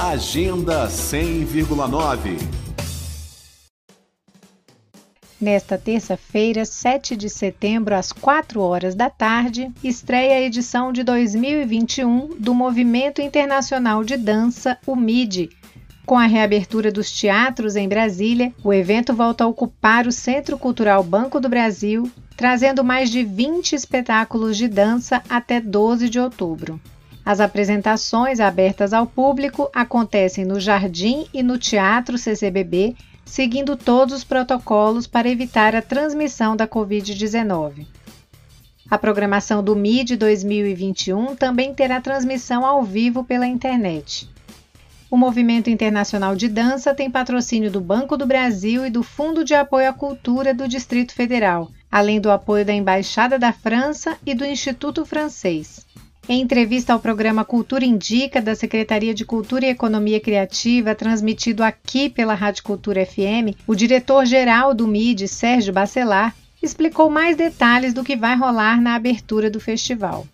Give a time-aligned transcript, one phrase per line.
[0.00, 2.38] Agenda 100,9
[5.38, 12.30] Nesta terça-feira, 7 de setembro, às 4 horas da tarde, estreia a edição de 2021
[12.38, 15.50] do Movimento Internacional de Dança, o MIDI.
[16.06, 21.04] Com a reabertura dos teatros em Brasília, o evento volta a ocupar o Centro Cultural
[21.04, 26.80] Banco do Brasil, trazendo mais de 20 espetáculos de dança até 12 de outubro.
[27.24, 34.24] As apresentações abertas ao público acontecem no Jardim e no Teatro CCBB, seguindo todos os
[34.24, 37.86] protocolos para evitar a transmissão da Covid-19.
[38.90, 44.28] A programação do MID 2021 também terá transmissão ao vivo pela internet.
[45.08, 49.54] O Movimento Internacional de Dança tem patrocínio do Banco do Brasil e do Fundo de
[49.54, 54.44] Apoio à Cultura do Distrito Federal, além do apoio da Embaixada da França e do
[54.44, 55.86] Instituto Francês.
[56.28, 62.08] Em entrevista ao programa Cultura Indica, da Secretaria de Cultura e Economia Criativa, transmitido aqui
[62.08, 68.14] pela Rádio Cultura FM, o diretor-geral do MID, Sérgio Bacelar, explicou mais detalhes do que
[68.14, 70.24] vai rolar na abertura do festival.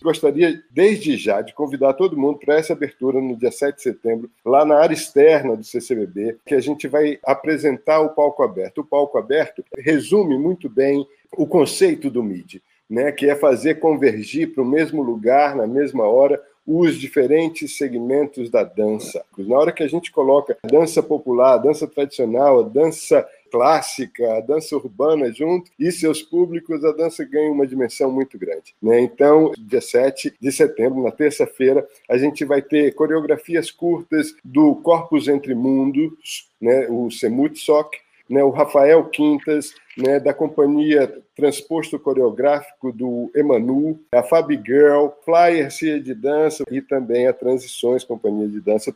[0.00, 4.30] Gostaria, desde já, de convidar todo mundo para essa abertura no dia 7 de setembro,
[4.44, 8.82] lá na área externa do CCBB, que a gente vai apresentar o palco aberto.
[8.82, 14.52] O palco aberto resume muito bem o conceito do MID né, que é fazer convergir
[14.52, 19.22] para o mesmo lugar, na mesma hora, os diferentes segmentos da dança.
[19.36, 24.38] Na hora que a gente coloca a dança popular, a dança tradicional, a dança clássica,
[24.38, 28.74] a dança urbana junto e seus públicos, a dança ganha uma dimensão muito grande.
[28.82, 29.00] Né?
[29.00, 35.28] Então, dia 7 de setembro, na terça-feira, a gente vai ter coreografias curtas do Corpus
[35.28, 36.88] Entre Mundos, né?
[36.88, 37.94] o Semutsoc,
[38.28, 45.70] né, o Rafael Quintas, né, da companhia Transposto Coreográfico do Emanu, a Fabi Girl, Flyer
[45.70, 48.94] Cia de Dança e também a Transições Companhia de Dança.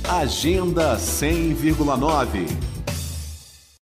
[0.09, 2.72] Agenda 100,9